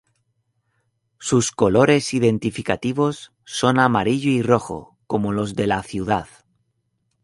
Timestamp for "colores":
1.51-2.15